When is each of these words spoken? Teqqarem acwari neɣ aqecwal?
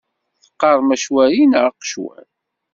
Teqqarem 0.43 0.89
acwari 0.95 1.43
neɣ 1.45 1.63
aqecwal? 1.69 2.27